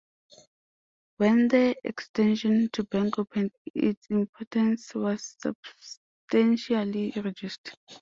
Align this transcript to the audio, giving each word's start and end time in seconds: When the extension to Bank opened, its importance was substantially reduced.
When 1.17 1.47
the 1.47 1.75
extension 1.83 2.71
to 2.73 2.83
Bank 2.85 3.19
opened, 3.19 3.51
its 3.75 4.07
importance 4.09 4.95
was 4.95 5.37
substantially 5.39 7.11
reduced. 7.17 7.75